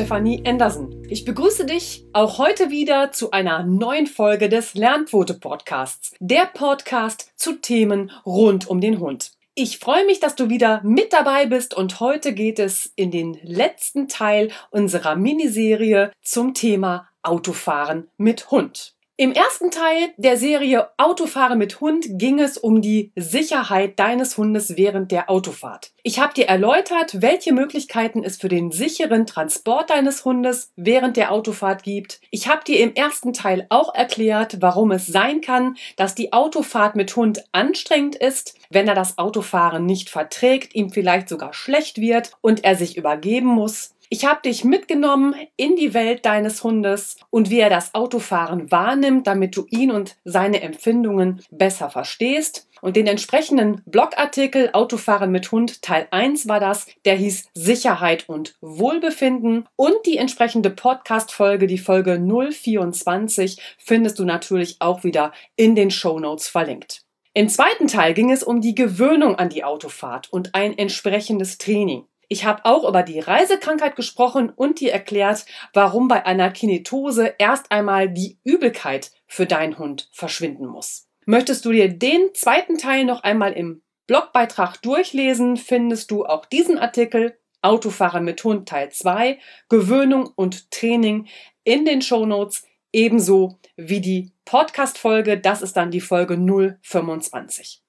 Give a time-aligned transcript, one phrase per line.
[0.00, 1.06] Stefanie Andersen.
[1.10, 7.32] Ich begrüße dich auch heute wieder zu einer neuen Folge des Lernquote Podcasts, der Podcast
[7.36, 9.32] zu Themen rund um den Hund.
[9.54, 13.38] Ich freue mich, dass du wieder mit dabei bist und heute geht es in den
[13.42, 18.94] letzten Teil unserer Miniserie zum Thema Autofahren mit Hund.
[19.20, 24.78] Im ersten Teil der Serie Autofahren mit Hund ging es um die Sicherheit deines Hundes
[24.78, 25.92] während der Autofahrt.
[26.02, 31.32] Ich habe dir erläutert, welche Möglichkeiten es für den sicheren Transport deines Hundes während der
[31.32, 32.22] Autofahrt gibt.
[32.30, 36.96] Ich habe dir im ersten Teil auch erklärt, warum es sein kann, dass die Autofahrt
[36.96, 42.32] mit Hund anstrengend ist, wenn er das Autofahren nicht verträgt, ihm vielleicht sogar schlecht wird
[42.40, 43.92] und er sich übergeben muss.
[44.12, 49.28] Ich habe dich mitgenommen in die Welt deines Hundes und wie er das Autofahren wahrnimmt,
[49.28, 52.68] damit du ihn und seine Empfindungen besser verstehst.
[52.80, 58.56] Und den entsprechenden Blogartikel Autofahren mit Hund Teil 1 war das, der hieß Sicherheit und
[58.60, 59.68] Wohlbefinden.
[59.76, 66.18] Und die entsprechende Podcast-Folge, die Folge 024, findest du natürlich auch wieder in den Show
[66.18, 67.04] Notes verlinkt.
[67.32, 72.06] Im zweiten Teil ging es um die Gewöhnung an die Autofahrt und ein entsprechendes Training.
[72.32, 77.72] Ich habe auch über die Reisekrankheit gesprochen und dir erklärt, warum bei einer Kinetose erst
[77.72, 81.08] einmal die Übelkeit für deinen Hund verschwinden muss.
[81.26, 86.78] Möchtest du dir den zweiten Teil noch einmal im Blogbeitrag durchlesen, findest du auch diesen
[86.78, 89.36] Artikel Autofahren mit Hund Teil 2,
[89.68, 91.26] Gewöhnung und Training
[91.64, 96.36] in den Show Notes, ebenso wie die Podcast-Folge, das ist dann die Folge
[96.80, 97.82] 025.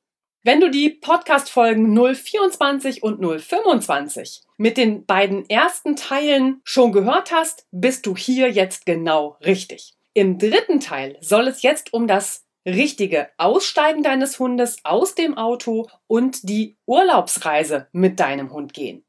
[0.44, 7.68] Wenn du die Podcast-Folgen 024 und 025 mit den beiden ersten Teilen schon gehört hast,
[7.72, 9.94] bist du hier jetzt genau richtig.
[10.16, 15.88] Im dritten Teil soll es jetzt um das richtige Aussteigen deines Hundes aus dem Auto
[16.08, 19.06] und die Urlaubsreise mit deinem Hund gehen.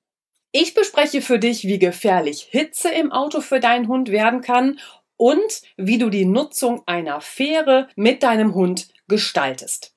[0.53, 4.79] Ich bespreche für dich, wie gefährlich Hitze im Auto für deinen Hund werden kann
[5.17, 9.92] und wie du die Nutzung einer Fähre mit deinem Hund gestaltest.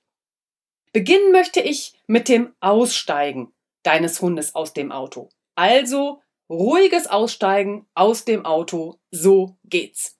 [0.95, 3.51] Beginnen möchte ich mit dem Aussteigen
[3.83, 5.27] deines Hundes aus dem Auto.
[5.53, 10.17] Also ruhiges Aussteigen aus dem Auto, so geht's.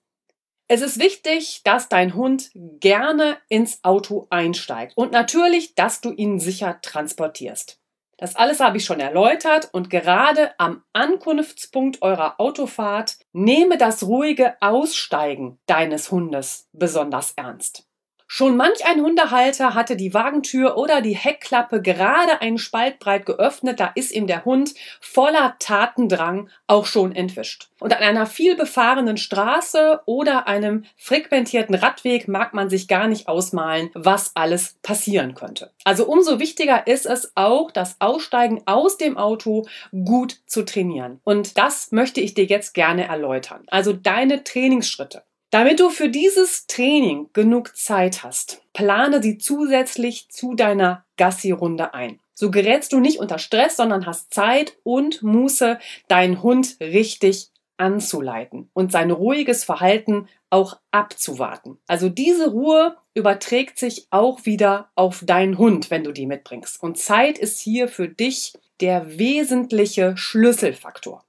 [0.68, 6.42] Es ist wichtig, dass dein Hund gerne ins Auto einsteigt und natürlich, dass du ihn
[6.42, 7.80] sicher transportierst.
[8.18, 14.58] Das alles habe ich schon erläutert und gerade am Ankunftspunkt eurer Autofahrt nehme das ruhige
[14.60, 17.88] Aussteigen deines Hundes besonders ernst.
[18.28, 23.80] Schon manch ein Hundehalter hatte die Wagentür oder die Heckklappe gerade einen Spalt breit geöffnet,
[23.80, 27.70] da ist ihm der Hund voller Tatendrang auch schon entwischt.
[27.80, 33.28] Und an einer viel befahrenen Straße oder einem frequentierten Radweg mag man sich gar nicht
[33.28, 35.72] ausmalen, was alles passieren könnte.
[35.84, 41.20] Also umso wichtiger ist es auch, das Aussteigen aus dem Auto gut zu trainieren.
[41.24, 43.66] Und das möchte ich dir jetzt gerne erläutern.
[43.68, 45.24] Also deine Trainingsschritte.
[45.52, 52.20] Damit du für dieses Training genug Zeit hast, plane sie zusätzlich zu deiner Gassi-Runde ein.
[52.34, 55.80] So gerätst du nicht unter Stress, sondern hast Zeit und Muße,
[56.10, 61.78] deinen Hund richtig anzuleiten und sein ruhiges Verhalten auch abzuwarten.
[61.88, 66.82] Also diese Ruhe überträgt sich auch wieder auf deinen Hund, wenn du die mitbringst.
[66.82, 71.25] Und Zeit ist hier für dich der wesentliche Schlüsselfaktor.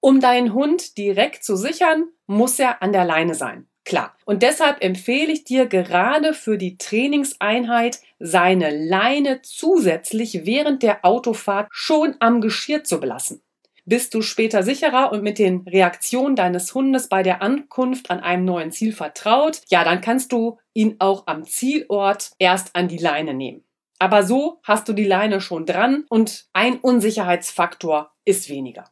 [0.00, 3.68] Um deinen Hund direkt zu sichern, muss er an der Leine sein.
[3.84, 4.14] Klar.
[4.26, 11.68] Und deshalb empfehle ich dir gerade für die Trainingseinheit, seine Leine zusätzlich während der Autofahrt
[11.70, 13.40] schon am Geschirr zu belassen.
[13.86, 18.44] Bist du später sicherer und mit den Reaktionen deines Hundes bei der Ankunft an einem
[18.44, 23.32] neuen Ziel vertraut, ja, dann kannst du ihn auch am Zielort erst an die Leine
[23.32, 23.64] nehmen.
[23.98, 28.84] Aber so hast du die Leine schon dran und ein Unsicherheitsfaktor ist weniger.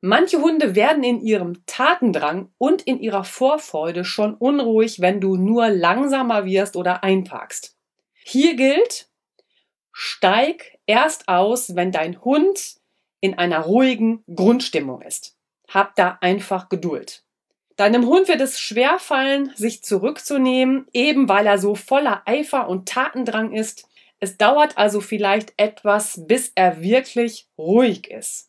[0.00, 5.68] Manche Hunde werden in ihrem Tatendrang und in ihrer Vorfreude schon unruhig, wenn du nur
[5.70, 7.76] langsamer wirst oder einparkst.
[8.22, 9.08] Hier gilt,
[9.90, 12.76] steig erst aus, wenn dein Hund
[13.20, 15.36] in einer ruhigen Grundstimmung ist.
[15.68, 17.24] Hab da einfach Geduld.
[17.74, 23.52] Deinem Hund wird es schwerfallen, sich zurückzunehmen, eben weil er so voller Eifer und Tatendrang
[23.52, 23.88] ist.
[24.20, 28.47] Es dauert also vielleicht etwas, bis er wirklich ruhig ist.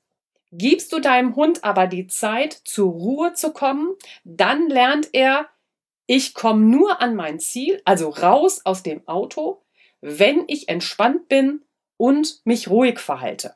[0.51, 5.47] Gibst du deinem Hund aber die Zeit, zur Ruhe zu kommen, dann lernt er,
[6.07, 9.63] ich komme nur an mein Ziel, also raus aus dem Auto,
[10.01, 11.65] wenn ich entspannt bin
[11.97, 13.55] und mich ruhig verhalte.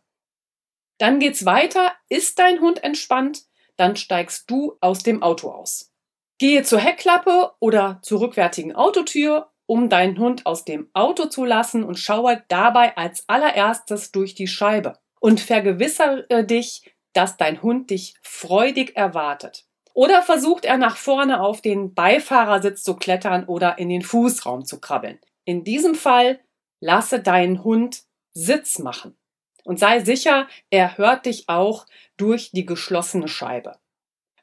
[1.00, 3.44] Dann geht's weiter, ist dein Hund entspannt,
[3.76, 5.92] dann steigst du aus dem Auto aus.
[6.38, 11.84] Gehe zur Heckklappe oder zur rückwärtigen Autotür, um deinen Hund aus dem Auto zu lassen
[11.84, 18.16] und schaue dabei als allererstes durch die Scheibe und vergewissere dich, dass dein Hund dich
[18.22, 19.66] freudig erwartet.
[19.94, 24.82] Oder versucht er nach vorne auf den Beifahrersitz zu klettern oder in den Fußraum zu
[24.82, 25.20] krabbeln.
[25.46, 26.42] In diesem Fall
[26.82, 28.04] lasse deinen Hund
[28.34, 29.16] Sitz machen
[29.64, 31.86] und sei sicher, er hört dich auch
[32.18, 33.78] durch die geschlossene Scheibe.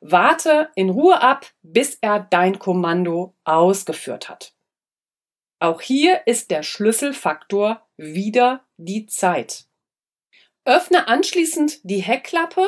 [0.00, 4.54] Warte in Ruhe ab, bis er dein Kommando ausgeführt hat.
[5.58, 9.66] Auch hier ist der Schlüsselfaktor wieder die Zeit.
[10.70, 12.64] Öffne anschließend die Heckklappe,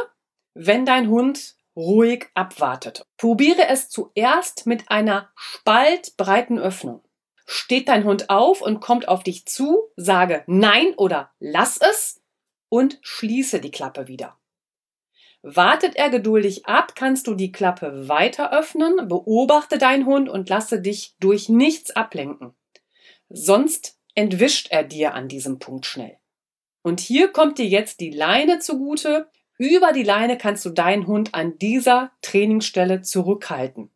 [0.55, 3.07] wenn dein Hund ruhig abwartet.
[3.17, 7.05] Probiere es zuerst mit einer spaltbreiten Öffnung.
[7.47, 12.21] Steht dein Hund auf und kommt auf dich zu, sage Nein oder lass es
[12.69, 14.37] und schließe die Klappe wieder.
[15.43, 20.81] Wartet er geduldig ab, kannst du die Klappe weiter öffnen, beobachte deinen Hund und lasse
[20.81, 22.53] dich durch nichts ablenken.
[23.29, 26.19] Sonst entwischt er dir an diesem Punkt schnell.
[26.83, 29.29] Und hier kommt dir jetzt die Leine zugute.
[29.57, 33.91] Über die Leine kannst du deinen Hund an dieser Trainingsstelle zurückhalten.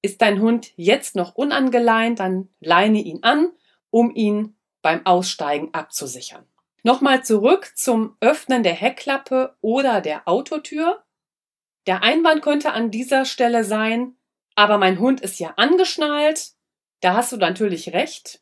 [0.00, 3.52] Ist dein Hund jetzt noch unangeleint, dann leine ihn an,
[3.90, 6.44] um ihn beim Aussteigen abzusichern.
[6.82, 11.04] Nochmal zurück zum Öffnen der Heckklappe oder der Autotür.
[11.86, 14.16] Der Einwand könnte an dieser Stelle sein,
[14.56, 16.52] aber mein Hund ist ja angeschnallt.
[17.00, 18.41] Da hast du natürlich recht.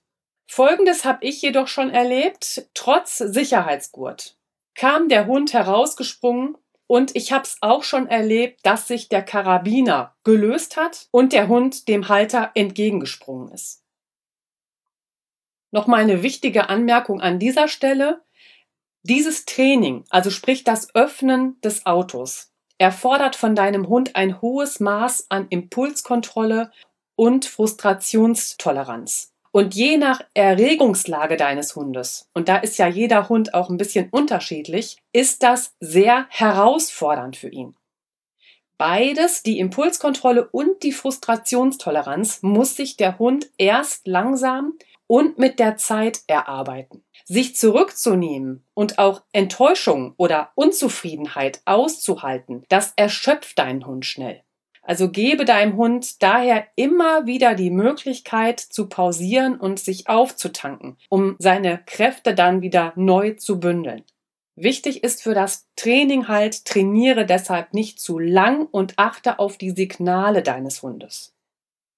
[0.52, 2.68] Folgendes habe ich jedoch schon erlebt.
[2.74, 4.36] Trotz Sicherheitsgurt
[4.74, 6.58] kam der Hund herausgesprungen
[6.88, 11.46] und ich habe es auch schon erlebt, dass sich der Karabiner gelöst hat und der
[11.46, 13.84] Hund dem Halter entgegengesprungen ist.
[15.70, 18.24] Nochmal eine wichtige Anmerkung an dieser Stelle.
[19.02, 25.26] Dieses Training, also sprich das Öffnen des Autos, erfordert von deinem Hund ein hohes Maß
[25.28, 26.72] an Impulskontrolle
[27.14, 29.29] und Frustrationstoleranz.
[29.52, 34.08] Und je nach Erregungslage deines Hundes, und da ist ja jeder Hund auch ein bisschen
[34.10, 37.74] unterschiedlich, ist das sehr herausfordernd für ihn.
[38.78, 45.76] Beides, die Impulskontrolle und die Frustrationstoleranz, muss sich der Hund erst langsam und mit der
[45.76, 47.02] Zeit erarbeiten.
[47.24, 54.44] Sich zurückzunehmen und auch Enttäuschung oder Unzufriedenheit auszuhalten, das erschöpft deinen Hund schnell.
[54.82, 61.36] Also gebe deinem Hund daher immer wieder die Möglichkeit zu pausieren und sich aufzutanken, um
[61.38, 64.04] seine Kräfte dann wieder neu zu bündeln.
[64.56, 69.70] Wichtig ist für das Training halt, trainiere deshalb nicht zu lang und achte auf die
[69.70, 71.34] Signale deines Hundes.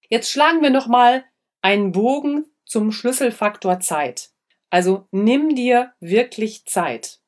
[0.09, 1.25] Jetzt schlagen wir nochmal
[1.63, 4.31] einen Bogen zum Schlüsselfaktor Zeit.
[4.71, 7.21] Also nimm dir wirklich Zeit.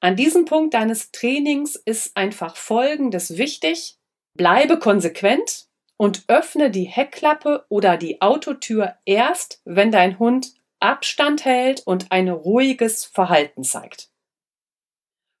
[0.00, 3.98] An diesem Punkt deines Trainings ist einfach Folgendes wichtig.
[4.34, 11.82] Bleibe konsequent und öffne die Heckklappe oder die Autotür erst, wenn dein Hund Abstand hält
[11.86, 14.10] und ein ruhiges Verhalten zeigt.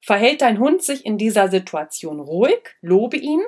[0.04, 3.42] Verhält dein Hund sich in dieser Situation ruhig, lobe ihn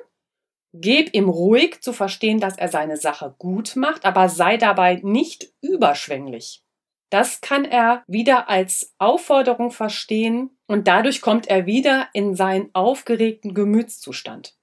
[0.77, 5.53] Geb ihm ruhig zu verstehen, dass er seine Sache gut macht, aber sei dabei nicht
[5.63, 6.65] überschwänglich.
[7.11, 13.55] Das kann er wieder als Aufforderung verstehen und dadurch kommt er wieder in seinen aufgeregten
[13.55, 14.57] Gemütszustand.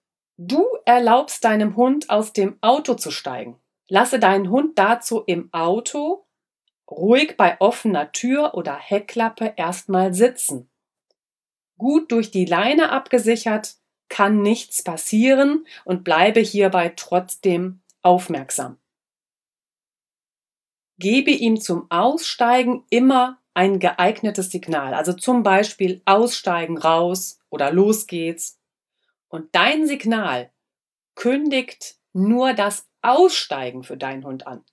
[0.43, 3.60] Du erlaubst deinem Hund aus dem Auto zu steigen.
[3.88, 6.25] Lasse deinen Hund dazu im Auto
[6.89, 10.67] ruhig bei offener Tür oder Heckklappe erstmal sitzen.
[11.77, 13.75] Gut durch die Leine abgesichert,
[14.10, 18.79] kann nichts passieren und bleibe hierbei trotzdem aufmerksam.
[20.98, 28.07] Gebe ihm zum Aussteigen immer ein geeignetes Signal, also zum Beispiel Aussteigen raus oder los
[28.07, 28.60] geht's.
[29.31, 30.51] Und dein Signal
[31.15, 34.63] kündigt nur das Aussteigen für deinen Hund an.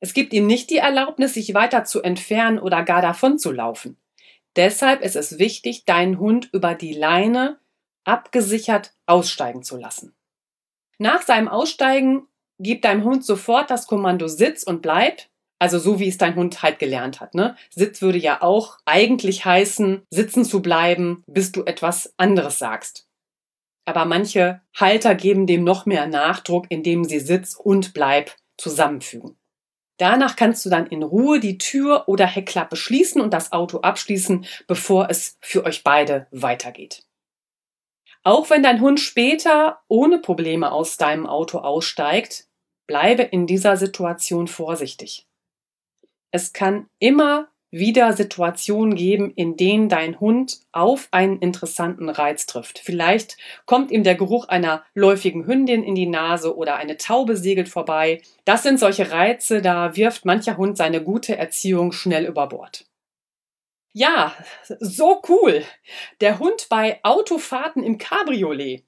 [0.00, 3.96] Es gibt ihm nicht die Erlaubnis, sich weiter zu entfernen oder gar davon zu laufen.
[4.56, 7.58] Deshalb ist es wichtig, deinen Hund über die Leine
[8.04, 10.14] abgesichert aussteigen zu lassen.
[10.98, 12.26] Nach seinem Aussteigen
[12.58, 15.22] gib deinem Hund sofort das Kommando Sitz und bleib,
[15.58, 17.34] also so wie es dein Hund halt gelernt hat.
[17.34, 17.56] Ne?
[17.70, 23.05] Sitz würde ja auch eigentlich heißen, sitzen zu bleiben, bis du etwas anderes sagst.
[23.86, 29.38] Aber manche Halter geben dem noch mehr Nachdruck, indem sie Sitz und Bleib zusammenfügen.
[29.96, 34.44] Danach kannst du dann in Ruhe die Tür oder Heckklappe schließen und das Auto abschließen,
[34.66, 37.04] bevor es für euch beide weitergeht.
[38.22, 42.48] Auch wenn dein Hund später ohne Probleme aus deinem Auto aussteigt,
[42.86, 45.26] bleibe in dieser Situation vorsichtig.
[46.32, 52.78] Es kann immer wieder Situationen geben, in denen dein Hund auf einen interessanten Reiz trifft.
[52.78, 57.68] Vielleicht kommt ihm der Geruch einer läufigen Hündin in die Nase oder eine Taube segelt
[57.68, 58.22] vorbei.
[58.44, 62.86] Das sind solche Reize, da wirft mancher Hund seine gute Erziehung schnell über Bord.
[63.92, 64.34] Ja,
[64.78, 65.64] so cool.
[66.20, 68.84] Der Hund bei Autofahrten im Cabriolet.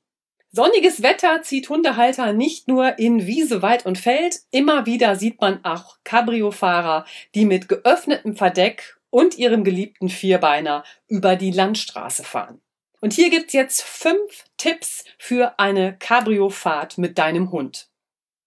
[0.51, 4.41] Sonniges Wetter zieht Hundehalter nicht nur in Wiese, Wald und Feld.
[4.51, 11.37] Immer wieder sieht man auch Cabrio-Fahrer, die mit geöffnetem Verdeck und ihrem geliebten Vierbeiner über
[11.37, 12.63] die Landstraße fahren.
[13.01, 17.89] Und hier gibt's jetzt fünf Tipps für eine Cabrio-Fahrt mit deinem Hund.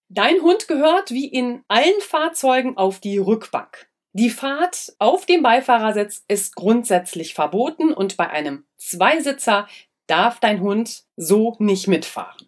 [0.10, 3.88] Dein Hund gehört wie in allen Fahrzeugen auf die Rückbank.
[4.14, 9.70] Die Fahrt auf dem Beifahrersitz ist grundsätzlich verboten und bei einem Zweisitzer
[10.12, 12.48] darf dein Hund so nicht mitfahren.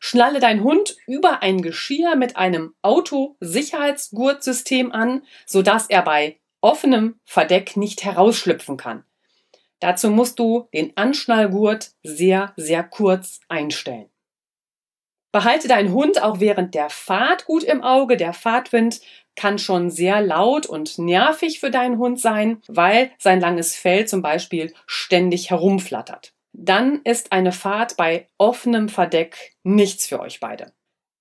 [0.00, 7.76] Schnalle dein Hund über ein Geschirr mit einem Autosicherheitsgurtsystem an, sodass er bei offenem Verdeck
[7.76, 9.04] nicht herausschlüpfen kann.
[9.80, 14.10] Dazu musst du den Anschnallgurt sehr, sehr kurz einstellen.
[15.30, 18.16] Behalte deinen Hund auch während der Fahrt gut im Auge.
[18.16, 19.00] Der Fahrtwind
[19.36, 24.22] kann schon sehr laut und nervig für deinen Hund sein, weil sein langes Fell zum
[24.22, 26.32] Beispiel ständig herumflattert.
[26.60, 30.72] Dann ist eine Fahrt bei offenem Verdeck nichts für euch beide.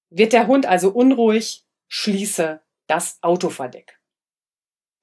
[0.09, 3.99] Wird der Hund also unruhig, schließe das Autoverdeck.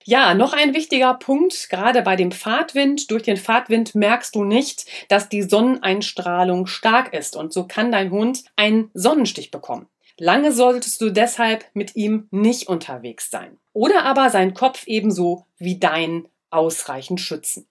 [0.03, 3.13] Ja, noch ein wichtiger Punkt, gerade bei dem Fahrtwind.
[3.13, 8.11] Durch den Fahrtwind merkst du nicht, dass die Sonneneinstrahlung stark ist und so kann dein
[8.11, 9.89] Hund einen Sonnenstich bekommen.
[10.19, 13.59] Lange solltest du deshalb mit ihm nicht unterwegs sein.
[13.73, 17.69] Oder aber seinen Kopf ebenso wie dein ausreichend schützen.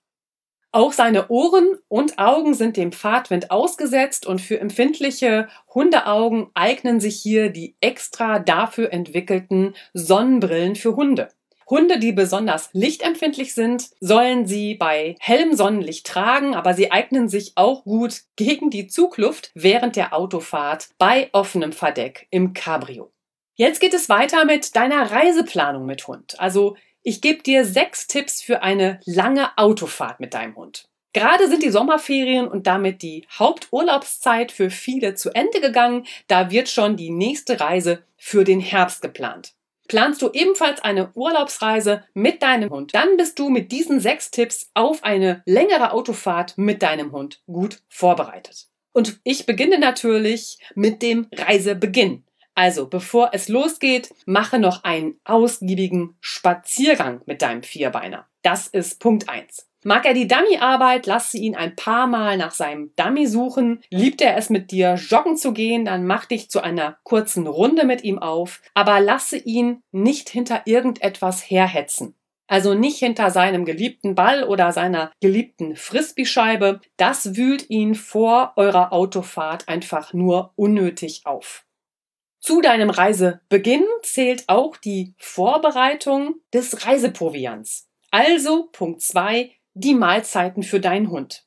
[0.76, 7.16] Auch seine Ohren und Augen sind dem Fahrtwind ausgesetzt und für empfindliche Hundeaugen eignen sich
[7.16, 11.30] hier die extra dafür entwickelten Sonnenbrillen für Hunde.
[11.70, 17.52] Hunde, die besonders lichtempfindlich sind, sollen sie bei hellem Sonnenlicht tragen, aber sie eignen sich
[17.54, 23.12] auch gut gegen die Zugluft während der Autofahrt bei offenem Verdeck im Cabrio.
[23.54, 26.40] Jetzt geht es weiter mit deiner Reiseplanung mit Hund.
[26.40, 30.88] Also ich gebe dir sechs Tipps für eine lange Autofahrt mit deinem Hund.
[31.14, 36.08] Gerade sind die Sommerferien und damit die Haupturlaubszeit für viele zu Ende gegangen.
[36.28, 39.54] Da wird schon die nächste Reise für den Herbst geplant.
[39.88, 44.72] Planst du ebenfalls eine Urlaubsreise mit deinem Hund, dann bist du mit diesen sechs Tipps
[44.74, 48.68] auf eine längere Autofahrt mit deinem Hund gut vorbereitet.
[48.94, 52.24] Und ich beginne natürlich mit dem Reisebeginn.
[52.56, 58.28] Also, bevor es losgeht, mache noch einen ausgiebigen Spaziergang mit deinem Vierbeiner.
[58.44, 59.68] Das ist Punkt eins.
[59.86, 63.82] Mag er die Dummy-Arbeit, lasse ihn ein paar Mal nach seinem Dummy suchen.
[63.90, 67.86] Liebt er es mit dir joggen zu gehen, dann mach dich zu einer kurzen Runde
[67.86, 72.16] mit ihm auf, aber lasse ihn nicht hinter irgendetwas herhetzen.
[72.48, 76.82] Also nicht hinter seinem geliebten Ball oder seiner geliebten Frisbee-Scheibe.
[76.98, 81.66] Das wühlt ihn vor eurer Autofahrt einfach nur unnötig auf.
[82.44, 87.88] Zu deinem Reisebeginn zählt auch die Vorbereitung des Reiseproviants.
[88.12, 91.46] Also Punkt 2, die Mahlzeiten für deinen Hund.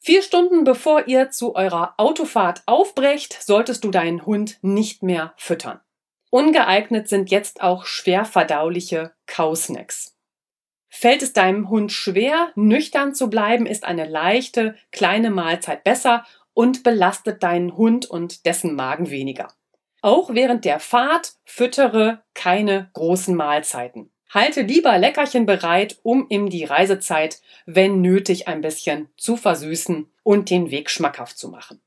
[0.00, 5.78] Vier Stunden bevor ihr zu eurer Autofahrt aufbrecht, solltest du deinen Hund nicht mehr füttern.
[6.30, 10.16] Ungeeignet sind jetzt auch schwer verdauliche Kausnacks.
[10.88, 16.82] Fällt es deinem Hund schwer, nüchtern zu bleiben, ist eine leichte, kleine Mahlzeit besser und
[16.82, 19.54] belastet deinen Hund und dessen Magen weniger.
[20.02, 24.10] Auch während der Fahrt füttere keine großen Mahlzeiten.
[24.32, 30.50] Halte lieber Leckerchen bereit, um ihm die Reisezeit, wenn nötig, ein bisschen zu versüßen und
[30.50, 31.82] den Weg schmackhaft zu machen.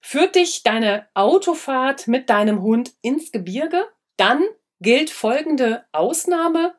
[0.00, 3.86] Führt dich deine Autofahrt mit deinem Hund ins Gebirge?
[4.16, 4.42] Dann
[4.80, 6.74] gilt folgende Ausnahme.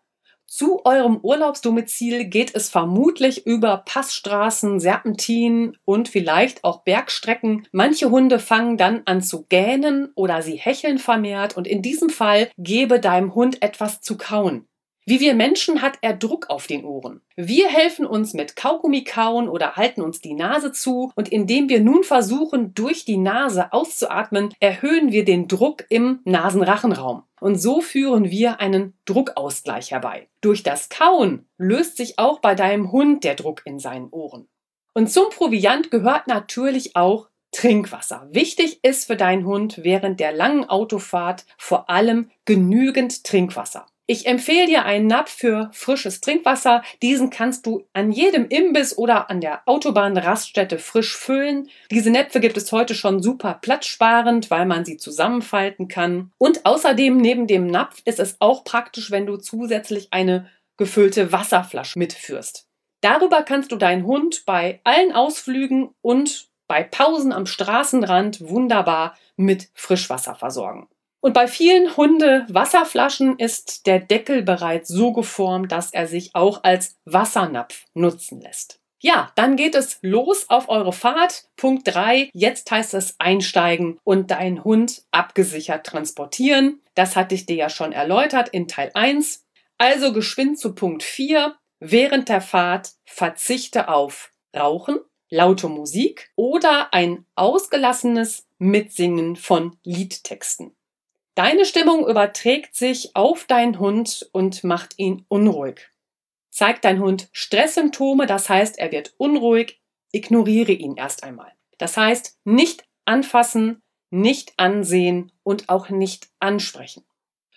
[0.52, 7.68] Zu eurem Urlaubsdomizil geht es vermutlich über Passstraßen, Serpentinen und vielleicht auch Bergstrecken.
[7.72, 12.50] Manche Hunde fangen dann an zu gähnen oder sie hecheln vermehrt und in diesem Fall
[12.58, 14.69] gebe deinem Hund etwas zu kauen.
[15.10, 17.22] Wie wir Menschen hat er Druck auf den Ohren.
[17.36, 21.80] Wir helfen uns mit Kaugummi kauen oder halten uns die Nase zu und indem wir
[21.80, 27.24] nun versuchen, durch die Nase auszuatmen, erhöhen wir den Druck im Nasenrachenraum.
[27.40, 30.28] Und so führen wir einen Druckausgleich herbei.
[30.42, 34.48] Durch das Kauen löst sich auch bei deinem Hund der Druck in seinen Ohren.
[34.94, 38.28] Und zum Proviant gehört natürlich auch Trinkwasser.
[38.30, 43.88] Wichtig ist für deinen Hund während der langen Autofahrt vor allem genügend Trinkwasser.
[44.12, 46.82] Ich empfehle dir einen Napf für frisches Trinkwasser.
[47.04, 51.70] Diesen kannst du an jedem Imbiss oder an der Autobahnraststätte frisch füllen.
[51.92, 56.32] Diese Näpfe gibt es heute schon super platzsparend, weil man sie zusammenfalten kann.
[56.40, 62.00] Und außerdem neben dem Napf ist es auch praktisch, wenn du zusätzlich eine gefüllte Wasserflasche
[62.00, 62.68] mitführst.
[63.02, 69.70] Darüber kannst du deinen Hund bei allen Ausflügen und bei Pausen am Straßenrand wunderbar mit
[69.76, 70.88] Frischwasser versorgen.
[71.22, 76.98] Und bei vielen Hunde-Wasserflaschen ist der Deckel bereits so geformt, dass er sich auch als
[77.06, 78.80] Wassernapf nutzen lässt.
[79.02, 81.46] Ja, dann geht es los auf eure Fahrt.
[81.56, 82.30] Punkt 3.
[82.34, 86.82] Jetzt heißt es einsteigen und deinen Hund abgesichert transportieren.
[86.96, 89.46] Das hatte ich dir ja schon erläutert in Teil 1.
[89.78, 91.56] Also geschwind zu Punkt 4.
[91.80, 95.00] Während der Fahrt verzichte auf Rauchen,
[95.30, 100.76] laute Musik oder ein ausgelassenes Mitsingen von Liedtexten.
[101.40, 105.90] Deine Stimmung überträgt sich auf deinen Hund und macht ihn unruhig.
[106.50, 109.82] Zeigt dein Hund Stresssymptome, das heißt, er wird unruhig,
[110.12, 111.54] ignoriere ihn erst einmal.
[111.78, 117.06] Das heißt, nicht anfassen, nicht ansehen und auch nicht ansprechen.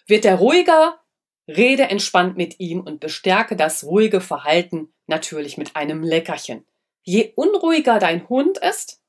[0.07, 1.01] Wird er ruhiger,
[1.49, 6.65] rede entspannt mit ihm und bestärke das ruhige Verhalten natürlich mit einem Leckerchen.
[7.03, 9.03] Je unruhiger dein Hund ist,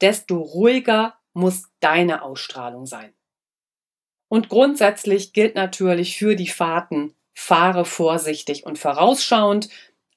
[0.00, 3.12] desto ruhiger muss deine Ausstrahlung sein.
[4.32, 9.68] Und grundsätzlich gilt natürlich für die Fahrten, fahre vorsichtig und vorausschauend.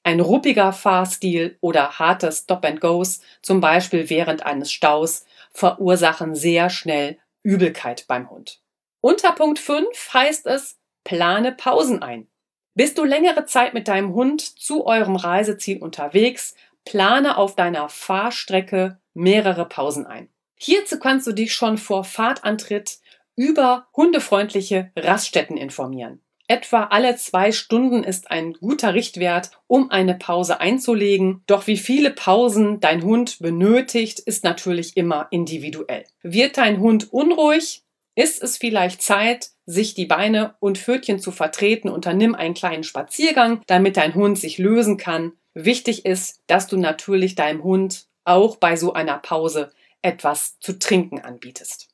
[0.04, 8.06] Ein ruppiger Fahrstil oder harte Stop-and-Goes, zum Beispiel während eines Staus, verursachen sehr schnell Übelkeit
[8.08, 8.62] beim Hund.
[9.02, 12.26] Unter Punkt 5 heißt es, plane Pausen ein.
[12.72, 16.54] Bist du längere Zeit mit deinem Hund zu eurem Reiseziel unterwegs,
[16.86, 20.30] plane auf deiner Fahrstrecke mehrere Pausen ein.
[20.54, 23.00] Hierzu kannst du dich schon vor Fahrtantritt
[23.36, 26.20] über hundefreundliche Raststätten informieren.
[26.48, 31.42] Etwa alle zwei Stunden ist ein guter Richtwert, um eine Pause einzulegen.
[31.46, 36.04] Doch wie viele Pausen dein Hund benötigt, ist natürlich immer individuell.
[36.22, 37.82] Wird dein Hund unruhig,
[38.14, 41.88] ist es vielleicht Zeit, sich die Beine und Pfötchen zu vertreten.
[41.88, 45.32] Unternimm einen kleinen Spaziergang, damit dein Hund sich lösen kann.
[45.52, 51.20] Wichtig ist, dass du natürlich deinem Hund auch bei so einer Pause etwas zu trinken
[51.20, 51.88] anbietest.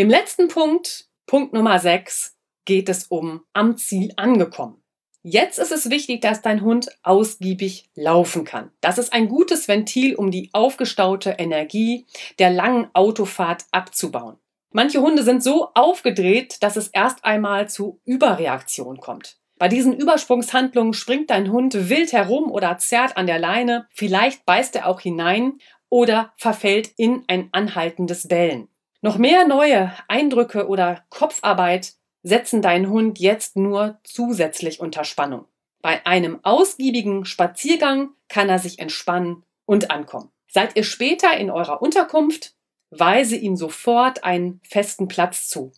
[0.00, 2.34] Im letzten Punkt, Punkt Nummer 6,
[2.64, 4.82] geht es um am Ziel angekommen.
[5.22, 8.70] Jetzt ist es wichtig, dass dein Hund ausgiebig laufen kann.
[8.80, 12.06] Das ist ein gutes Ventil, um die aufgestaute Energie
[12.38, 14.38] der langen Autofahrt abzubauen.
[14.72, 19.36] Manche Hunde sind so aufgedreht, dass es erst einmal zu Überreaktion kommt.
[19.58, 24.76] Bei diesen Übersprungshandlungen springt dein Hund wild herum oder zerrt an der Leine, vielleicht beißt
[24.76, 25.58] er auch hinein
[25.90, 28.70] oder verfällt in ein anhaltendes Bellen.
[29.02, 35.46] Noch mehr neue Eindrücke oder Kopfarbeit setzen deinen Hund jetzt nur zusätzlich unter Spannung.
[35.80, 40.30] Bei einem ausgiebigen Spaziergang kann er sich entspannen und ankommen.
[40.48, 42.54] Seid ihr später in eurer Unterkunft,
[42.90, 45.72] weise ihm sofort einen festen Platz zu.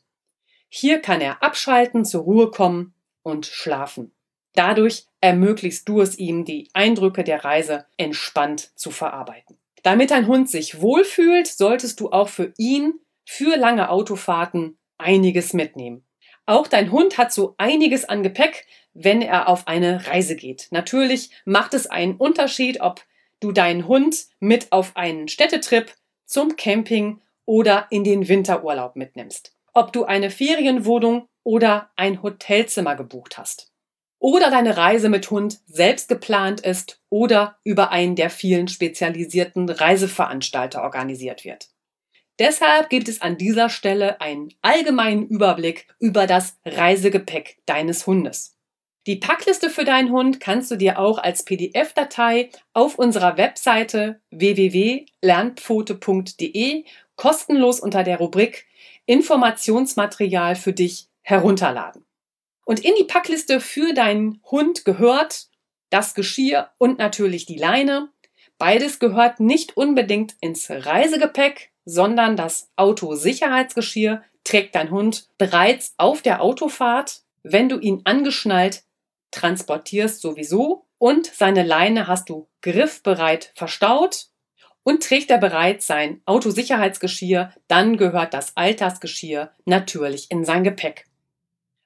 [0.68, 4.12] Hier kann er abschalten, zur Ruhe kommen und schlafen.
[4.54, 9.58] Dadurch ermöglichst du es ihm, die Eindrücke der Reise entspannt zu verarbeiten.
[9.82, 16.04] Damit dein Hund sich wohlfühlt, solltest du auch für ihn für lange Autofahrten einiges mitnehmen.
[16.46, 20.68] Auch dein Hund hat so einiges an Gepäck, wenn er auf eine Reise geht.
[20.70, 23.02] Natürlich macht es einen Unterschied, ob
[23.40, 29.54] du deinen Hund mit auf einen Städtetrip, zum Camping oder in den Winterurlaub mitnimmst.
[29.74, 33.72] Ob du eine Ferienwohnung oder ein Hotelzimmer gebucht hast.
[34.18, 40.82] Oder deine Reise mit Hund selbst geplant ist oder über einen der vielen spezialisierten Reiseveranstalter
[40.82, 41.71] organisiert wird.
[42.38, 48.56] Deshalb gibt es an dieser Stelle einen allgemeinen Überblick über das Reisegepäck deines Hundes.
[49.06, 56.84] Die Packliste für deinen Hund kannst du dir auch als PDF-Datei auf unserer Webseite www.lernpfote.de
[57.16, 58.64] kostenlos unter der Rubrik
[59.06, 62.04] Informationsmaterial für dich herunterladen.
[62.64, 65.48] Und in die Packliste für deinen Hund gehört
[65.90, 68.12] das Geschirr und natürlich die Leine.
[68.56, 76.42] Beides gehört nicht unbedingt ins Reisegepäck, sondern das Autosicherheitsgeschirr trägt dein Hund bereits auf der
[76.42, 78.84] Autofahrt, wenn du ihn angeschnallt
[79.30, 84.26] transportierst sowieso und seine Leine hast du griffbereit verstaut
[84.84, 91.06] und trägt er bereits sein Autosicherheitsgeschirr, dann gehört das Altersgeschirr natürlich in sein Gepäck.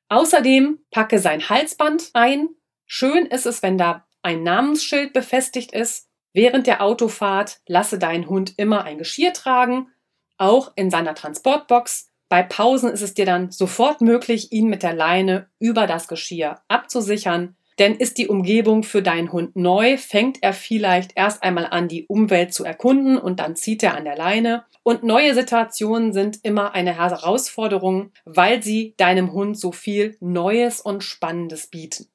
[0.08, 2.48] Außerdem packe sein Halsband ein.
[2.84, 8.52] Schön ist es, wenn da ein Namensschild befestigt ist Während der Autofahrt lasse deinen Hund
[8.58, 9.88] immer ein Geschirr tragen,
[10.36, 12.10] auch in seiner Transportbox.
[12.28, 16.60] Bei Pausen ist es dir dann sofort möglich, ihn mit der Leine über das Geschirr
[16.68, 17.56] abzusichern.
[17.78, 22.04] Denn ist die Umgebung für deinen Hund neu, fängt er vielleicht erst einmal an, die
[22.06, 24.66] Umwelt zu erkunden und dann zieht er an der Leine.
[24.82, 31.02] Und neue Situationen sind immer eine Herausforderung, weil sie deinem Hund so viel Neues und
[31.02, 32.08] Spannendes bieten.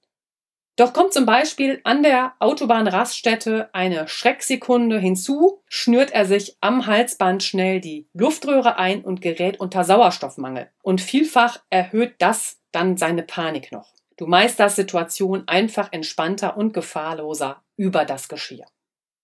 [0.78, 7.44] Doch kommt zum Beispiel an der Autobahnraststätte eine Schrecksekunde hinzu, schnürt er sich am Halsband
[7.44, 10.70] schnell die Luftröhre ein und gerät unter Sauerstoffmangel.
[10.82, 13.94] Und vielfach erhöht das dann seine Panik noch.
[14.18, 18.66] Du meisterst Situation einfach entspannter und gefahrloser über das Geschirr.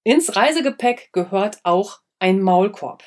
[0.03, 3.03] Ins Reisegepäck gehört auch ein Maulkorb.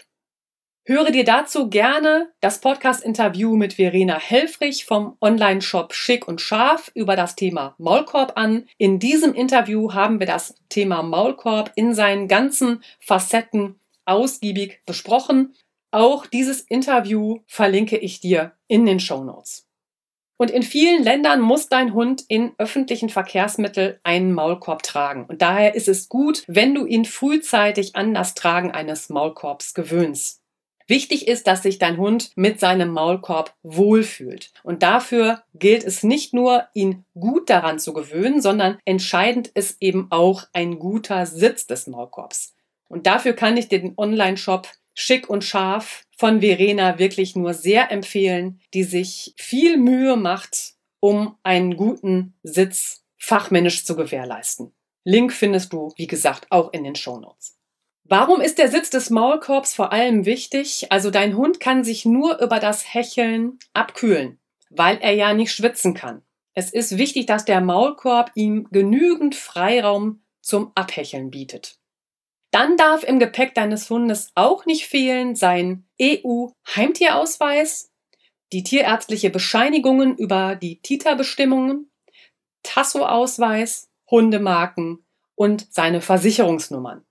[0.85, 7.17] Höre dir dazu gerne das Podcast-Interview mit Verena Helfrich vom Online-Shop Schick und Scharf über
[7.17, 8.67] das Thema Maulkorb an.
[8.79, 15.55] In diesem Interview haben wir das Thema Maulkorb in seinen ganzen Facetten ausgiebig besprochen.
[15.91, 19.67] Auch dieses Interview verlinke ich dir in den Show Notes.
[20.39, 25.27] Und in vielen Ländern muss dein Hund in öffentlichen Verkehrsmitteln einen Maulkorb tragen.
[25.27, 30.40] Und daher ist es gut, wenn du ihn frühzeitig an das Tragen eines Maulkorbs gewöhnst.
[30.91, 34.51] Wichtig ist, dass sich dein Hund mit seinem Maulkorb wohlfühlt.
[34.65, 40.09] Und dafür gilt es nicht nur, ihn gut daran zu gewöhnen, sondern entscheidend ist eben
[40.11, 42.57] auch ein guter Sitz des Maulkorbs.
[42.89, 48.61] Und dafür kann ich den Online-Shop Schick und Scharf von Verena wirklich nur sehr empfehlen,
[48.75, 54.73] die sich viel Mühe macht, um einen guten Sitz fachmännisch zu gewährleisten.
[55.05, 57.60] Link findest du, wie gesagt, auch in den Show Notes.
[58.11, 60.91] Warum ist der Sitz des Maulkorbs vor allem wichtig?
[60.91, 65.95] Also dein Hund kann sich nur über das Hecheln abkühlen, weil er ja nicht schwitzen
[65.95, 66.23] kann.
[66.53, 71.79] Es ist wichtig, dass der Maulkorb ihm genügend Freiraum zum Abhecheln bietet.
[72.51, 77.93] Dann darf im Gepäck deines Hundes auch nicht fehlen sein EU-Heimtierausweis,
[78.53, 81.93] die tierärztliche Bescheinigungen über die TITA-Bestimmungen,
[82.65, 87.05] Tasso-Ausweis, Hundemarken und seine Versicherungsnummern.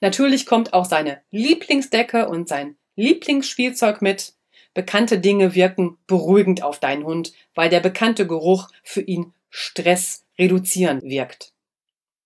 [0.00, 4.34] Natürlich kommt auch seine Lieblingsdecke und sein Lieblingsspielzeug mit.
[4.74, 11.02] Bekannte Dinge wirken beruhigend auf deinen Hund, weil der bekannte Geruch für ihn Stress reduzieren
[11.02, 11.52] wirkt.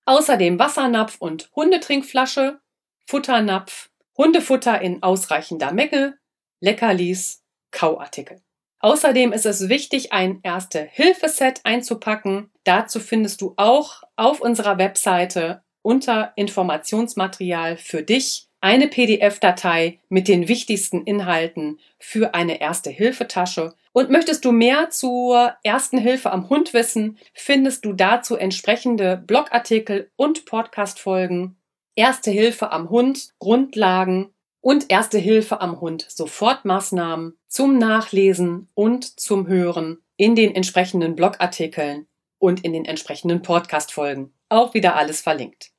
[0.04, 2.60] Außerdem Wassernapf und Hundetrinkflasche,
[3.06, 6.18] Futternapf, Hundefutter in ausreichender Menge,
[6.60, 8.42] Leckerlis, Kauartikel.
[8.80, 12.50] Außerdem ist es wichtig, ein Erste-Hilfe-Set einzupacken.
[12.64, 20.48] Dazu findest du auch auf unserer Webseite unter Informationsmaterial für dich eine PDF-Datei mit den
[20.48, 23.74] wichtigsten Inhalten für eine Erste-Hilfe-Tasche.
[23.92, 30.10] Und möchtest du mehr zur Ersten Hilfe am Hund wissen, findest du dazu entsprechende Blogartikel
[30.16, 31.56] und Podcast-Folgen.
[31.96, 39.48] Erste Hilfe am Hund, Grundlagen und Erste Hilfe am Hund, Sofortmaßnahmen zum Nachlesen und zum
[39.48, 42.06] Hören in den entsprechenden Blogartikeln
[42.38, 44.32] und in den entsprechenden Podcast-Folgen.
[44.50, 45.70] Auch wieder alles verlinkt.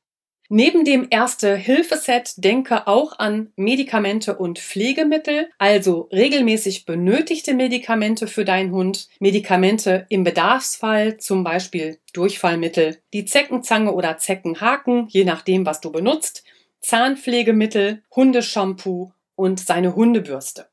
[0.53, 8.73] Neben dem Erste-Hilfe-Set denke auch an Medikamente und Pflegemittel, also regelmäßig benötigte Medikamente für deinen
[8.73, 15.89] Hund, Medikamente im Bedarfsfall, zum Beispiel Durchfallmittel, die Zeckenzange oder Zeckenhaken, je nachdem, was du
[15.89, 16.43] benutzt,
[16.81, 20.67] Zahnpflegemittel, Hundeshampoo und seine Hundebürste.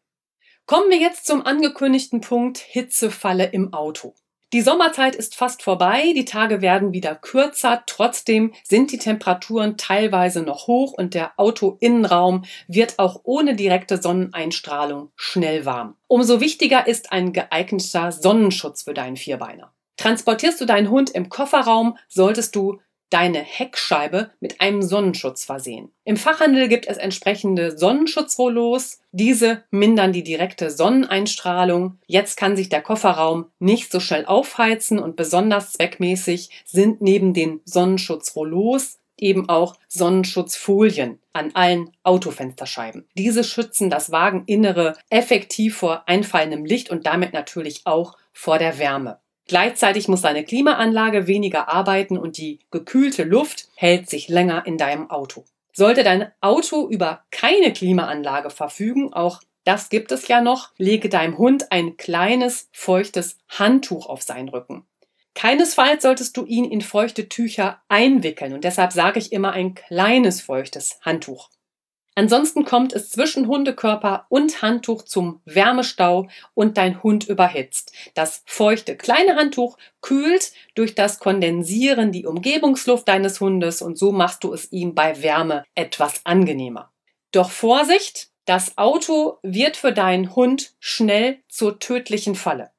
[0.66, 4.16] Kommen wir jetzt zum angekündigten Punkt Hitzefalle im Auto.
[4.54, 10.40] Die Sommerzeit ist fast vorbei, die Tage werden wieder kürzer, trotzdem sind die Temperaturen teilweise
[10.40, 15.96] noch hoch und der Autoinnenraum wird auch ohne direkte Sonneneinstrahlung schnell warm.
[16.06, 19.74] Umso wichtiger ist ein geeigneter Sonnenschutz für deinen Vierbeiner.
[19.98, 25.90] Transportierst du deinen Hund im Kofferraum, solltest du deine Heckscheibe mit einem Sonnenschutz versehen.
[26.04, 29.00] Im Fachhandel gibt es entsprechende Sonnenschutzrollos.
[29.12, 31.98] Diese mindern die direkte Sonneneinstrahlung.
[32.06, 37.60] Jetzt kann sich der Kofferraum nicht so schnell aufheizen und besonders zweckmäßig sind neben den
[37.64, 43.06] Sonnenschutzrollos eben auch Sonnenschutzfolien an allen Autofensterscheiben.
[43.14, 49.18] Diese schützen das Wageninnere effektiv vor einfallendem Licht und damit natürlich auch vor der Wärme.
[49.48, 55.10] Gleichzeitig muss deine Klimaanlage weniger arbeiten und die gekühlte Luft hält sich länger in deinem
[55.10, 55.44] Auto.
[55.72, 61.38] Sollte dein Auto über keine Klimaanlage verfügen, auch das gibt es ja noch, lege deinem
[61.38, 64.84] Hund ein kleines, feuchtes Handtuch auf seinen Rücken.
[65.34, 70.42] Keinesfalls solltest du ihn in feuchte Tücher einwickeln und deshalb sage ich immer ein kleines
[70.42, 71.48] feuchtes Handtuch.
[72.18, 77.92] Ansonsten kommt es zwischen Hundekörper und Handtuch zum Wärmestau und dein Hund überhitzt.
[78.14, 84.42] Das feuchte kleine Handtuch kühlt durch das Kondensieren die Umgebungsluft deines Hundes und so machst
[84.42, 86.90] du es ihm bei Wärme etwas angenehmer.
[87.30, 92.72] Doch Vorsicht, das Auto wird für deinen Hund schnell zur tödlichen Falle.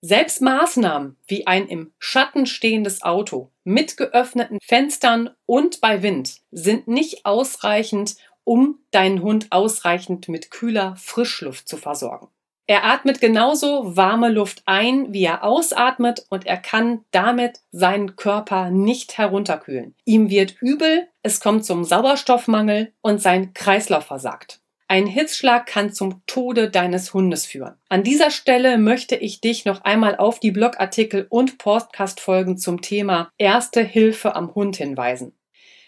[0.00, 6.88] Selbst Maßnahmen wie ein im Schatten stehendes Auto mit geöffneten Fenstern und bei Wind sind
[6.88, 12.28] nicht ausreichend, um deinen Hund ausreichend mit kühler Frischluft zu versorgen.
[12.66, 18.70] Er atmet genauso warme Luft ein, wie er ausatmet und er kann damit seinen Körper
[18.70, 19.94] nicht herunterkühlen.
[20.06, 24.60] Ihm wird übel, es kommt zum Sauerstoffmangel und sein Kreislauf versagt.
[24.88, 27.74] Ein Hitzschlag kann zum Tode deines Hundes führen.
[27.88, 33.30] An dieser Stelle möchte ich dich noch einmal auf die Blogartikel und Podcastfolgen zum Thema
[33.36, 35.36] Erste Hilfe am Hund hinweisen.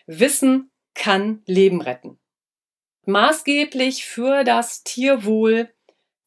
[0.06, 2.18] Wissen kann Leben retten.
[3.06, 5.70] Maßgeblich für das Tierwohl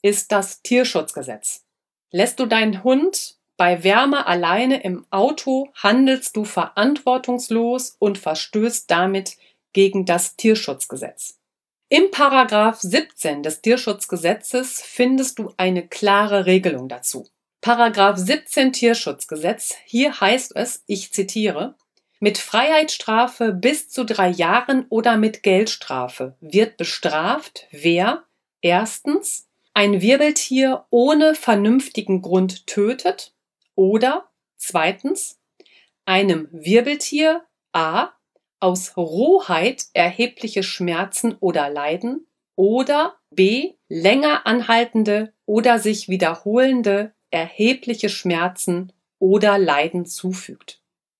[0.02, 1.66] ist das Tierschutzgesetz.
[2.10, 9.36] Lässt du deinen Hund bei Wärme alleine im Auto, handelst du verantwortungslos und verstößt damit
[9.74, 11.38] gegen das Tierschutzgesetz.
[11.90, 17.28] Im Paragraph 17 des Tierschutzgesetzes findest du eine klare Regelung dazu.
[17.60, 21.76] Paragraph 17 Tierschutzgesetz, hier heißt es, ich zitiere,
[22.20, 28.24] mit Freiheitsstrafe bis zu drei Jahren oder mit Geldstrafe wird bestraft, wer
[28.62, 33.34] erstens ein Wirbeltier ohne vernünftigen Grund tötet
[33.76, 35.40] oder zweitens
[36.06, 38.10] einem Wirbeltier a.
[38.60, 43.76] aus Rohheit erhebliche Schmerzen oder Leiden oder b.
[43.88, 50.79] länger anhaltende oder sich wiederholende erhebliche Schmerzen oder Leiden zufügt.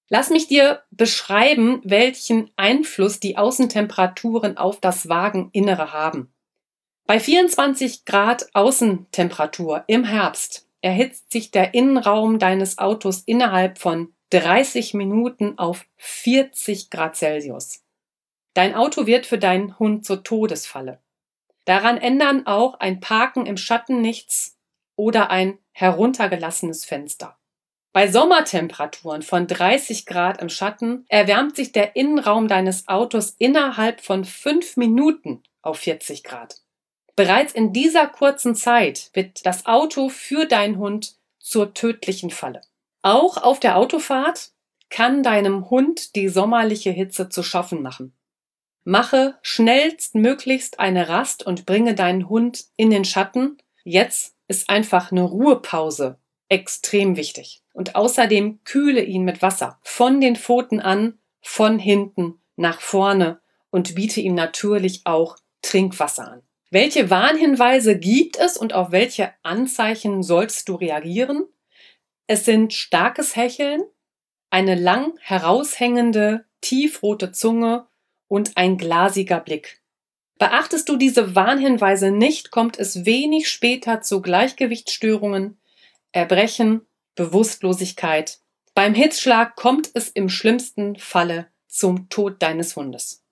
[0.10, 6.34] Lass mich dir beschreiben, welchen Einfluss die Außentemperaturen auf das Wageninnere haben.
[7.06, 14.94] Bei 24 Grad Außentemperatur im Herbst erhitzt sich der Innenraum deines Autos innerhalb von 30
[14.94, 17.84] Minuten auf 40 Grad Celsius.
[18.54, 21.02] Dein Auto wird für deinen Hund zur Todesfalle.
[21.66, 24.58] Daran ändern auch ein Parken im Schatten nichts
[24.96, 27.39] oder ein heruntergelassenes Fenster.
[27.92, 34.26] Bei Sommertemperaturen von 30 Grad im Schatten erwärmt sich der Innenraum deines Autos innerhalb von
[34.26, 36.62] 5 Minuten auf 40 Grad.
[37.16, 42.62] Bereits in dieser kurzen Zeit wird das Auto für deinen Hund zur tödlichen Falle.
[43.02, 44.52] Auch auf der Autofahrt
[44.90, 48.14] kann deinem Hund die sommerliche Hitze zu schaffen machen.
[48.84, 53.58] Mache schnellstmöglichst eine Rast und bringe deinen Hund in den Schatten.
[53.84, 56.19] Jetzt ist einfach eine Ruhepause
[56.50, 57.62] extrem wichtig.
[57.74, 63.96] Und außerdem kühle ihn mit Wasser von den Pfoten an, von hinten nach vorne und
[63.96, 66.42] biete ihm natürlich auch Trinkwasser an.
[66.72, 71.46] Welche Warnhinweise gibt es und auf welche Anzeichen sollst du reagieren?
[72.28, 73.84] Es sind starkes Hecheln,
[74.52, 77.88] eine lang heraushängende, tiefrote Zunge
[78.28, 79.82] und ein glasiger Blick.
[80.38, 85.60] Beachtest du diese Warnhinweise nicht, kommt es wenig später zu Gleichgewichtsstörungen,
[86.12, 88.40] Erbrechen, Bewusstlosigkeit.
[88.74, 93.24] Beim Hitzschlag kommt es im schlimmsten Falle zum Tod deines Hundes.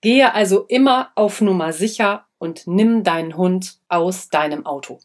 [0.00, 5.00] Gehe also immer auf Nummer sicher und nimm deinen Hund aus deinem Auto.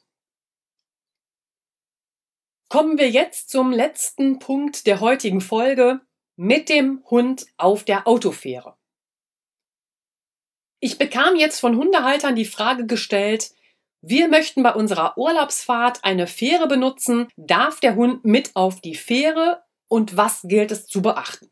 [2.70, 6.02] Kommen wir jetzt zum letzten Punkt der heutigen Folge
[6.36, 8.78] mit dem Hund auf der Autofähre.
[10.80, 13.52] Ich bekam jetzt von Hundehaltern die Frage gestellt,
[14.02, 17.28] wir möchten bei unserer Urlaubsfahrt eine Fähre benutzen.
[17.36, 21.52] Darf der Hund mit auf die Fähre und was gilt es zu beachten?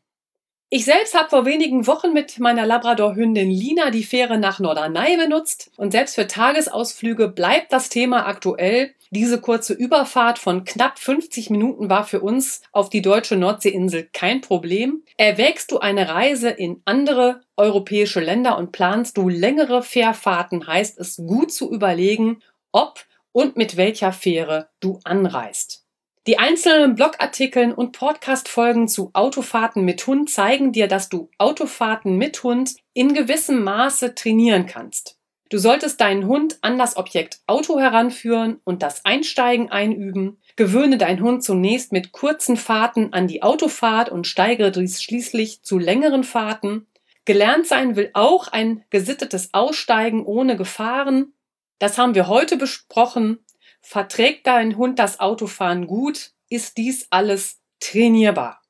[0.70, 5.70] Ich selbst habe vor wenigen Wochen mit meiner Labrador-Hündin Lina die Fähre nach Norderney benutzt
[5.78, 8.90] und selbst für Tagesausflüge bleibt das Thema aktuell.
[9.10, 14.42] Diese kurze Überfahrt von knapp 50 Minuten war für uns auf die deutsche Nordseeinsel kein
[14.42, 15.02] Problem.
[15.16, 21.16] Erwägst du eine Reise in andere europäische Länder und planst du längere Fährfahrten, heißt es
[21.16, 25.87] gut zu überlegen, ob und mit welcher Fähre du anreist.
[26.28, 32.42] Die einzelnen Blogartikeln und Podcast-Folgen zu Autofahrten mit Hund zeigen dir, dass du Autofahrten mit
[32.42, 35.16] Hund in gewissem Maße trainieren kannst.
[35.48, 40.36] Du solltest deinen Hund an das Objekt Auto heranführen und das Einsteigen einüben.
[40.56, 45.78] Gewöhne deinen Hund zunächst mit kurzen Fahrten an die Autofahrt und steigere dies schließlich zu
[45.78, 46.86] längeren Fahrten.
[47.24, 51.32] Gelernt sein will auch ein gesittetes Aussteigen ohne Gefahren.
[51.78, 53.38] Das haben wir heute besprochen.
[53.80, 56.32] Verträgt dein Hund das Autofahren gut?
[56.48, 58.62] Ist dies alles trainierbar?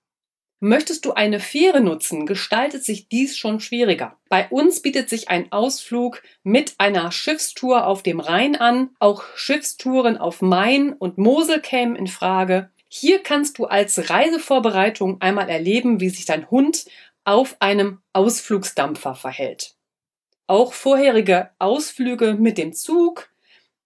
[0.61, 4.19] Möchtest du eine Fähre nutzen, gestaltet sich dies schon schwieriger.
[4.29, 8.91] Bei uns bietet sich ein Ausflug mit einer Schiffstour auf dem Rhein an.
[8.99, 12.71] Auch Schiffstouren auf Main und Mosel kämen in Frage.
[12.89, 16.87] Hier kannst du als Reisevorbereitung einmal erleben, wie sich dein Hund
[17.23, 19.77] auf einem Ausflugsdampfer verhält.
[20.49, 23.31] Auch vorherige Ausflüge mit dem Zug,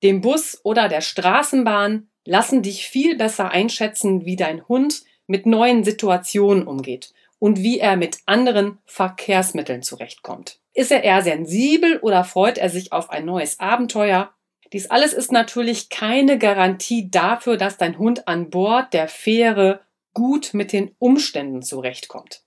[0.02, 5.84] dem Bus oder der Straßenbahn lassen dich viel besser einschätzen, wie dein Hund mit neuen
[5.84, 10.60] Situationen umgeht und wie er mit anderen Verkehrsmitteln zurechtkommt.
[10.74, 14.32] Ist er eher sensibel oder freut er sich auf ein neues Abenteuer?
[14.72, 19.80] Dies alles ist natürlich keine Garantie dafür, dass dein Hund an Bord der Fähre
[20.14, 22.42] gut mit den Umständen zurechtkommt.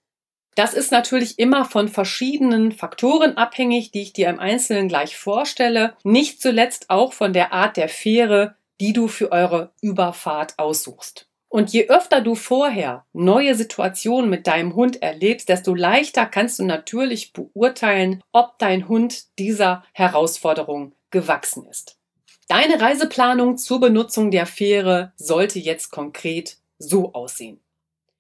[0.56, 5.96] Das ist natürlich immer von verschiedenen Faktoren abhängig, die ich dir im Einzelnen gleich vorstelle,
[6.04, 11.28] nicht zuletzt auch von der Art der Fähre, die du für eure Überfahrt aussuchst.
[11.50, 16.64] Und je öfter du vorher neue Situationen mit deinem Hund erlebst, desto leichter kannst du
[16.64, 21.98] natürlich beurteilen, ob dein Hund dieser Herausforderung gewachsen ist.
[22.48, 27.60] Deine Reiseplanung zur Benutzung der Fähre sollte jetzt konkret so aussehen.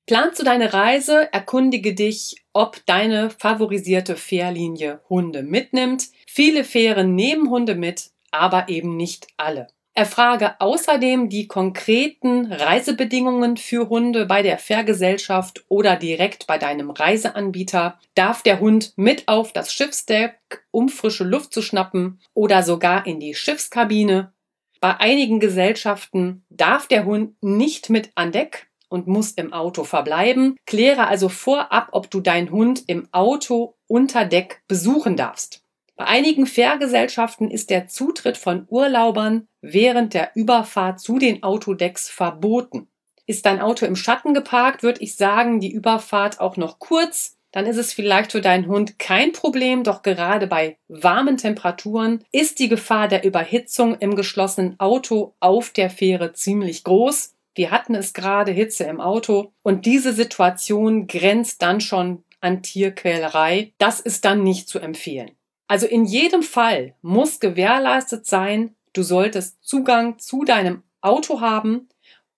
[0.08, 6.10] Planst du deine Reise, erkundige dich, ob deine favorisierte Fährlinie Hunde mitnimmt.
[6.28, 9.68] Viele Fähren nehmen Hunde mit, aber eben nicht alle.
[9.96, 17.98] Erfrage außerdem die konkreten Reisebedingungen für Hunde bei der Fährgesellschaft oder direkt bei deinem Reiseanbieter.
[18.14, 23.20] Darf der Hund mit auf das Schiffsdeck, um frische Luft zu schnappen oder sogar in
[23.20, 24.34] die Schiffskabine?
[24.82, 30.56] Bei einigen Gesellschaften darf der Hund nicht mit an Deck und muss im Auto verbleiben.
[30.66, 35.62] Kläre also vorab, ob du deinen Hund im Auto unter Deck besuchen darfst.
[35.98, 42.88] Bei einigen Fährgesellschaften ist der Zutritt von Urlaubern während der Überfahrt zu den Autodecks verboten.
[43.28, 47.38] Ist dein Auto im Schatten geparkt, würde ich sagen, die Überfahrt auch noch kurz.
[47.52, 52.60] Dann ist es vielleicht für deinen Hund kein Problem, doch gerade bei warmen Temperaturen ist
[52.60, 57.35] die Gefahr der Überhitzung im geschlossenen Auto auf der Fähre ziemlich groß.
[57.56, 63.74] Wir hatten es gerade Hitze im Auto und diese Situation grenzt dann schon an Tierquälerei.
[63.78, 65.32] Das ist dann nicht zu empfehlen.
[65.68, 71.90] Also in jedem Fall muss gewährleistet sein, du solltest Zugang zu deinem Auto haben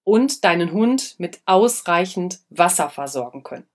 [0.03, 3.67] und deinen Hund mit ausreichend Wasser versorgen können.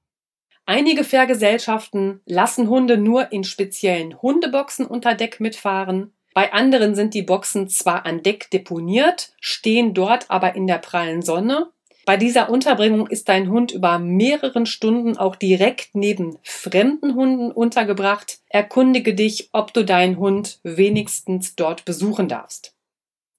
[0.65, 6.15] Einige Fährgesellschaften lassen Hunde nur in speziellen Hundeboxen unter Deck mitfahren.
[6.35, 11.23] Bei anderen sind die Boxen zwar an Deck deponiert, stehen dort aber in der prallen
[11.23, 11.73] Sonne
[12.05, 18.41] bei dieser Unterbringung ist dein Hund über mehreren Stunden auch direkt neben fremden Hunden untergebracht.
[18.49, 22.75] Erkundige dich, ob du deinen Hund wenigstens dort besuchen darfst.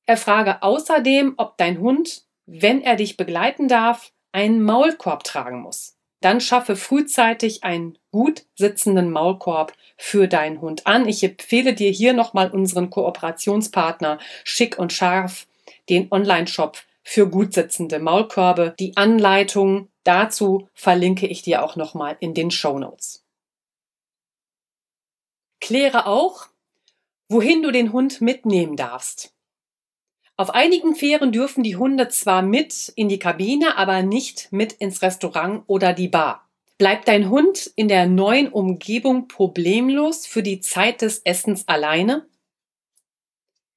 [0.06, 5.98] Erfrage außerdem, ob dein Hund, wenn er dich begleiten darf, einen Maulkorb tragen muss.
[6.24, 11.06] Dann schaffe frühzeitig einen gut sitzenden Maulkorb für deinen Hund an.
[11.06, 15.48] Ich empfehle dir hier nochmal unseren Kooperationspartner Schick und Scharf,
[15.90, 18.74] den Online-Shop für gut sitzende Maulkörbe.
[18.80, 23.26] Die Anleitung dazu verlinke ich dir auch nochmal in den Show Notes.
[25.60, 26.48] Kläre auch,
[27.28, 29.34] wohin du den Hund mitnehmen darfst.
[30.36, 35.02] Auf einigen Fähren dürfen die Hunde zwar mit in die Kabine, aber nicht mit ins
[35.04, 36.50] Restaurant oder die Bar.
[36.80, 42.26] Bleibt dein Hund in der neuen Umgebung problemlos für die Zeit des Essens alleine?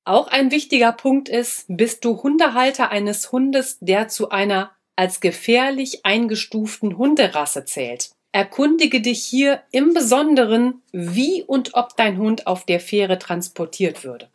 [0.04, 6.06] Auch ein wichtiger Punkt ist, bist du Hundehalter eines Hundes, der zu einer als gefährlich
[6.06, 8.10] eingestuften Hunderasse zählt.
[8.32, 14.30] Erkundige dich hier im Besonderen, wie und ob dein Hund auf der Fähre transportiert würde.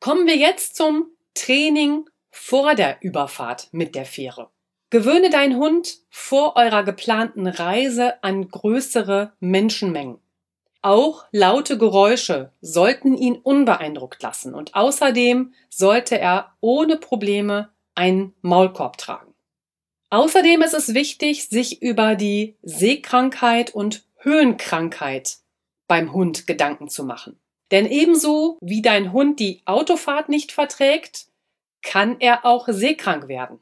[0.00, 4.50] Kommen wir jetzt zum Training vor der Überfahrt mit der Fähre.
[4.90, 10.18] Gewöhne deinen Hund vor eurer geplanten Reise an größere Menschenmengen.
[10.82, 18.98] Auch laute Geräusche sollten ihn unbeeindruckt lassen und außerdem sollte er ohne Probleme einen Maulkorb
[18.98, 19.32] tragen.
[20.10, 25.38] Außerdem ist es wichtig, sich über die Seekrankheit und Höhenkrankheit
[25.86, 27.40] beim Hund Gedanken zu machen.
[27.72, 31.26] Denn ebenso wie dein Hund die Autofahrt nicht verträgt,
[31.82, 33.58] kann er auch seekrank werden.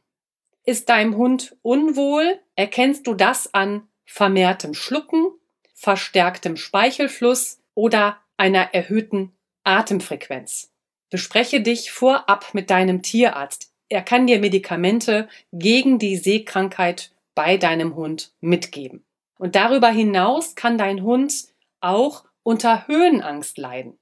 [0.64, 5.28] Ist deinem Hund unwohl, erkennst du das an vermehrtem Schlucken,
[5.74, 10.72] verstärktem Speichelfluss oder einer erhöhten Atemfrequenz.
[11.08, 13.72] Bespreche dich vorab mit deinem Tierarzt.
[13.88, 19.04] Er kann dir Medikamente gegen die Seekrankheit bei deinem Hund mitgeben.
[19.38, 21.48] Und darüber hinaus kann dein Hund
[21.80, 23.99] auch unter Höhenangst leiden.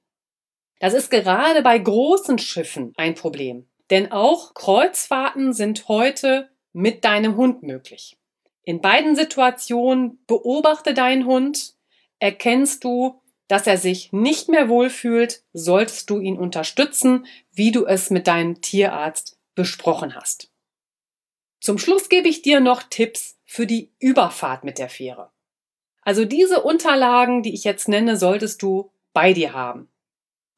[0.79, 7.35] Das ist gerade bei großen Schiffen ein Problem, denn auch Kreuzfahrten sind heute mit deinem
[7.35, 8.17] Hund möglich.
[8.63, 11.75] In beiden Situationen beobachte deinen Hund,
[12.19, 18.09] erkennst du, dass er sich nicht mehr wohlfühlt, solltest du ihn unterstützen, wie du es
[18.09, 20.51] mit deinem Tierarzt besprochen hast.
[21.59, 25.31] Zum Schluss gebe ich dir noch Tipps für die Überfahrt mit der Fähre.
[26.03, 29.88] Also diese Unterlagen, die ich jetzt nenne, solltest du bei dir haben.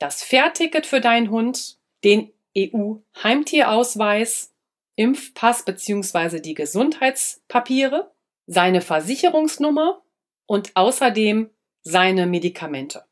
[0.01, 4.51] Das Fährticket für deinen Hund, den EU-Heimtierausweis,
[4.95, 6.39] Impfpass bzw.
[6.39, 8.11] die Gesundheitspapiere,
[8.47, 10.01] seine Versicherungsnummer
[10.47, 11.51] und außerdem
[11.83, 13.05] seine Medikamente.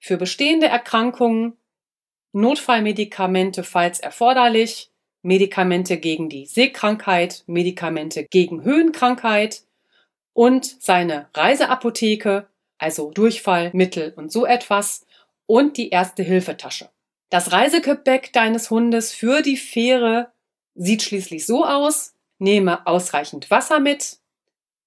[0.00, 1.56] Für bestehende Erkrankungen
[2.32, 4.90] Notfallmedikamente, falls erforderlich,
[5.22, 9.62] Medikamente gegen die Seekrankheit, Medikamente gegen Höhenkrankheit
[10.32, 12.48] und seine Reiseapotheke,
[12.78, 15.05] also Durchfallmittel und so etwas
[15.46, 16.90] und die erste Hilfetasche.
[17.30, 20.32] Das Reisegepäck deines Hundes für die Fähre
[20.74, 24.18] sieht schließlich so aus, nehme ausreichend Wasser mit,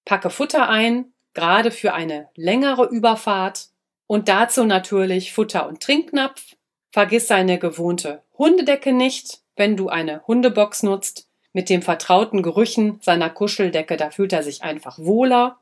[0.05, 3.70] packe Futter ein, gerade für eine längere Überfahrt
[4.07, 6.55] und dazu natürlich Futter und Trinknapf,
[6.91, 13.30] vergiss seine gewohnte Hundedecke nicht, wenn du eine Hundebox nutzt, mit dem vertrauten Gerüchen seiner
[13.30, 15.60] Kuscheldecke, da fühlt er sich einfach wohler.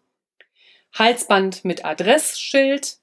[0.93, 2.97] Halsband mit Adressschild,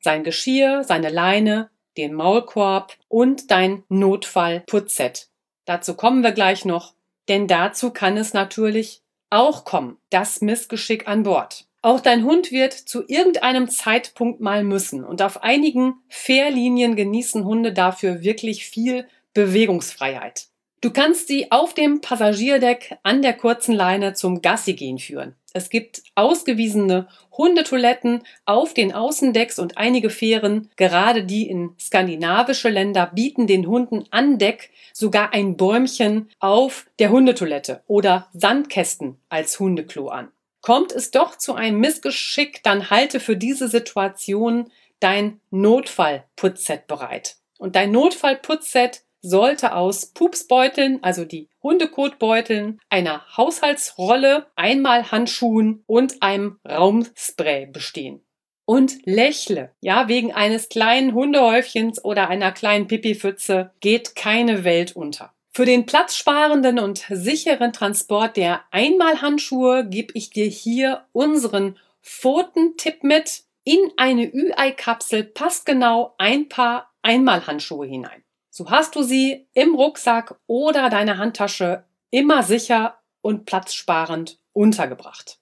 [0.00, 5.28] sein Geschirr, seine Leine, den Maulkorb und dein Notfall-Putzset.
[5.64, 6.94] Dazu kommen wir gleich noch,
[7.28, 11.66] denn dazu kann es natürlich auch kommen, das Missgeschick an Bord.
[11.82, 17.72] Auch dein Hund wird zu irgendeinem Zeitpunkt mal müssen und auf einigen Fährlinien genießen Hunde
[17.72, 20.48] dafür wirklich viel Bewegungsfreiheit.
[20.80, 25.34] Du kannst sie auf dem Passagierdeck an der kurzen Leine zum Gassigehen führen.
[25.58, 33.10] Es gibt ausgewiesene Hundetoiletten auf den Außendecks und einige Fähren, gerade die in skandinavische Länder,
[33.12, 40.06] bieten den Hunden an Deck sogar ein Bäumchen auf der Hundetoilette oder Sandkästen als Hundeklo
[40.10, 40.28] an.
[40.60, 47.34] Kommt es doch zu einem Missgeschick, dann halte für diese Situation dein Notfallputzset bereit.
[47.58, 56.58] Und dein Notfallputzset sollte aus Pupsbeuteln, also die Hundekotbeuteln, einer Haushaltsrolle, einmal Handschuhen und einem
[56.68, 58.24] Raumspray bestehen.
[58.64, 59.72] Und lächle.
[59.80, 65.32] Ja, wegen eines kleinen Hundehäufchens oder einer kleinen Pipipfütze geht keine Welt unter.
[65.50, 73.42] Für den platzsparenden und sicheren Transport der Einmalhandschuhe gebe ich dir hier unseren Pfotentipp mit.
[73.64, 78.22] In eine Ü-Ei-Kapsel passt genau ein Paar Einmalhandschuhe hinein.
[78.58, 85.38] So hast du sie im Rucksack oder deiner Handtasche immer sicher und platzsparend untergebracht.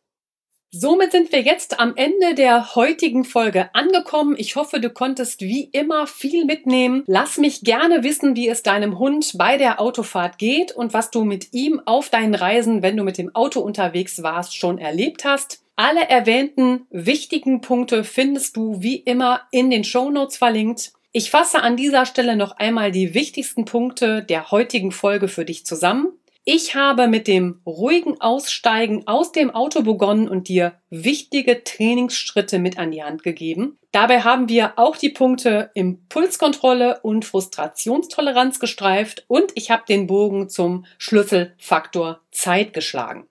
[0.71, 4.35] Somit sind wir jetzt am Ende der heutigen Folge angekommen.
[4.37, 7.05] Ich hoffe, du konntest wie immer viel mitnehmen.
[7.07, 11.25] Lass mich gerne wissen, wie es deinem Hund bei der Autofahrt geht und was du
[11.25, 15.63] mit ihm auf deinen Reisen, wenn du mit dem Auto unterwegs warst, schon erlebt hast.
[15.75, 20.93] Alle erwähnten wichtigen Punkte findest du wie immer in den Show Notes verlinkt.
[21.19, 25.65] Ich fasse an dieser Stelle noch einmal die wichtigsten Punkte der heutigen Folge für dich
[25.65, 26.09] zusammen.
[26.45, 32.79] Ich habe mit dem ruhigen Aussteigen aus dem Auto begonnen und dir wichtige Trainingsschritte mit
[32.79, 33.79] an die Hand gegeben.
[33.93, 40.51] Dabei haben wir auch die Punkte Impulskontrolle und Frustrationstoleranz gestreift und ich habe den Bogen
[40.51, 43.27] zum Schlüsselfaktor Zeit geschlagen.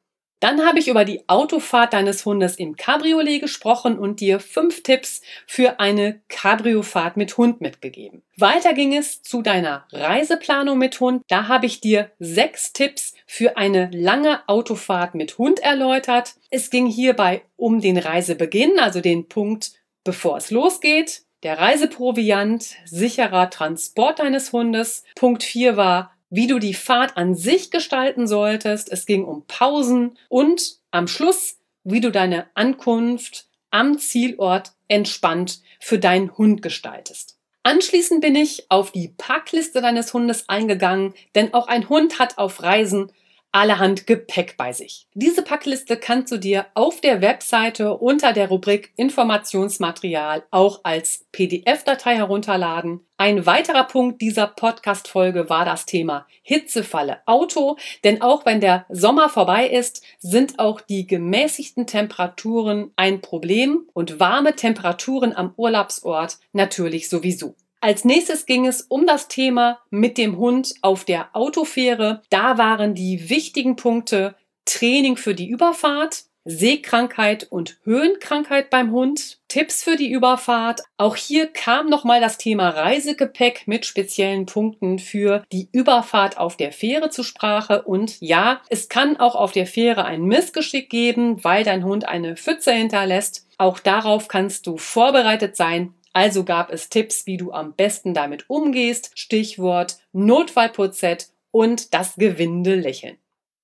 [0.45, 5.23] Dann habe ich über die Autofahrt deines Hundes im Cabriolet gesprochen und dir fünf Tipps
[5.47, 8.21] für eine Cabriofahrt mit Hund mitgegeben.
[8.37, 11.23] Weiter ging es zu deiner Reiseplanung mit Hund.
[11.29, 16.35] Da habe ich dir sechs Tipps für eine lange Autofahrt mit Hund erläutert.
[16.51, 19.71] Es ging hierbei um den Reisebeginn, also den Punkt,
[20.03, 21.23] bevor es losgeht.
[21.41, 25.05] Der Reiseproviant, sicherer Transport deines Hundes.
[25.15, 28.91] Punkt 4 war wie du die Fahrt an sich gestalten solltest.
[28.91, 35.97] Es ging um Pausen und am Schluss, wie du deine Ankunft am Zielort entspannt für
[35.97, 37.37] deinen Hund gestaltest.
[37.63, 42.61] Anschließend bin ich auf die Packliste deines Hundes eingegangen, denn auch ein Hund hat auf
[42.61, 43.11] Reisen
[43.55, 45.07] allerhand Gepäck bei sich.
[45.13, 52.17] Diese Packliste kannst du dir auf der Webseite unter der Rubrik Informationsmaterial auch als PDF-Datei
[52.17, 52.99] herunterladen.
[53.15, 59.29] Ein weiterer Punkt dieser Podcast-Folge war das Thema Hitzefalle Auto, denn auch wenn der Sommer
[59.29, 67.07] vorbei ist, sind auch die gemäßigten Temperaturen ein Problem und warme Temperaturen am Urlaubsort natürlich
[67.07, 67.55] sowieso.
[67.85, 72.23] Als nächstes ging es um das Thema mit dem Hund auf der Autofähre.
[72.31, 74.33] Da waren die wichtigen Punkte
[74.65, 80.81] Training für die Überfahrt, Seekrankheit und Höhenkrankheit beim Hund, Tipps für die Überfahrt.
[80.97, 86.71] Auch hier kam nochmal das Thema Reisegepäck mit speziellen Punkten für die Überfahrt auf der
[86.71, 87.83] Fähre zur Sprache.
[87.83, 92.35] Und ja, es kann auch auf der Fähre ein Missgeschick geben, weil dein Hund eine
[92.35, 93.45] Pfütze hinterlässt.
[93.59, 95.93] Auch darauf kannst du vorbereitet sein.
[96.15, 99.11] Also gab es Tipps, wie du am besten damit umgehst.
[99.15, 103.17] Stichwort Notfallputzett und das Gewinde lächeln.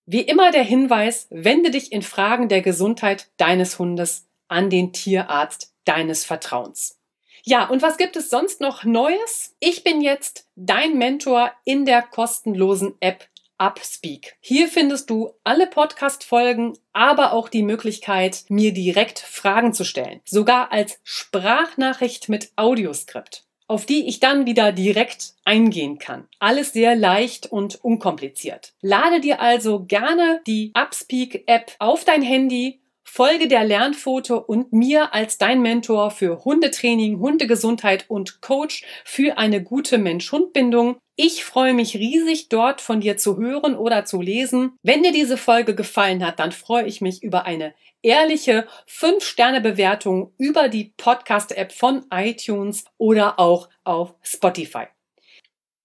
[0.06, 5.74] Wie immer der Hinweis, wende dich in Fragen der Gesundheit deines Hundes an den Tierarzt
[5.86, 7.00] deines Vertrauens.
[7.46, 9.56] Ja, und was gibt es sonst noch Neues?
[9.62, 13.30] Ich bin jetzt dein Mentor in der kostenlosen App
[13.62, 14.38] Upspeak.
[14.40, 20.20] Hier findest du alle Podcast-Folgen, aber auch die Möglichkeit, mir direkt Fragen zu stellen.
[20.26, 23.44] Sogar als Sprachnachricht mit Audioskript.
[23.68, 26.28] auf die ich dann wieder direkt eingehen kann.
[26.40, 28.74] Alles sehr leicht und unkompliziert.
[28.82, 32.82] Lade dir also gerne die Upspeak App auf dein Handy
[33.14, 39.62] Folge der Lernfoto und mir als dein Mentor für Hundetraining, Hundegesundheit und Coach für eine
[39.62, 40.98] gute Mensch-Hund-Bindung.
[41.24, 44.80] Ich freue mich riesig, dort von dir zu hören oder zu lesen.
[44.82, 50.68] Wenn dir diese Folge gefallen hat, dann freue ich mich über eine ehrliche 5-Sterne-Bewertung über
[50.68, 54.88] die Podcast-App von iTunes oder auch auf Spotify.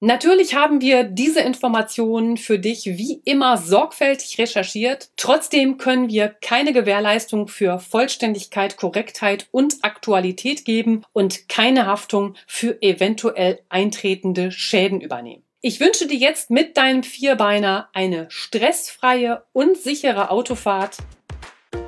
[0.00, 5.08] Natürlich haben wir diese Informationen für dich wie immer sorgfältig recherchiert.
[5.16, 12.82] Trotzdem können wir keine Gewährleistung für Vollständigkeit, Korrektheit und Aktualität geben und keine Haftung für
[12.82, 15.42] eventuell eintretende Schäden übernehmen.
[15.62, 20.98] Ich wünsche dir jetzt mit deinem Vierbeiner eine stressfreie und sichere Autofahrt.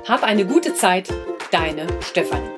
[0.07, 1.13] Hab eine gute Zeit,
[1.51, 2.49] deine Stefanie.